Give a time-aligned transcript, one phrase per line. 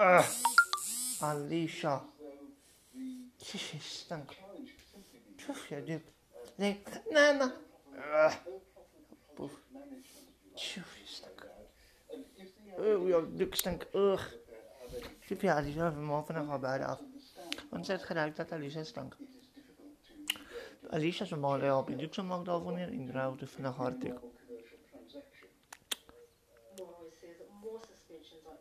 [0.00, 0.28] Ugh
[1.20, 2.04] Alicia.
[3.80, 4.28] stank?
[4.28, 6.02] Toen Tjoef, jij dup.
[6.54, 7.52] Nee, nana.
[7.94, 8.34] Uh,
[9.34, 9.52] poef.
[10.54, 11.46] Tjoef, je stank.
[12.78, 13.86] Oh, ja, duk stank.
[13.92, 14.24] Ugh.
[15.20, 17.00] Tjoef, ja, die zijn vanmorgen vannacht af.
[17.70, 19.16] Want ze had gelijk dat Alicia stank.
[20.90, 21.98] Alicia zijn morgen op.
[21.98, 24.04] Duk zijn al wanneer in de ruilte vannacht hard.